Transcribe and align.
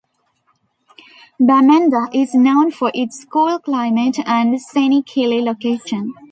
Bamenda 1.39 2.07
is 2.11 2.33
known 2.33 2.71
for 2.71 2.89
its 2.95 3.23
cool 3.23 3.59
climate 3.59 4.17
and 4.27 4.59
scenic 4.59 5.07
hilly 5.11 5.43
location. 5.43 6.15